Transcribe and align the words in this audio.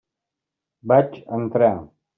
Vaig 0.93 1.21
entrar. 1.39 1.75